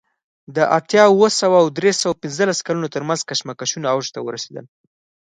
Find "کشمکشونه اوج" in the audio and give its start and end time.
3.29-4.07